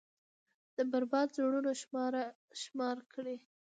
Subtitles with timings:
[0.75, 1.71] دا بـربـاد زړونه
[2.61, 3.37] شمار كړئ.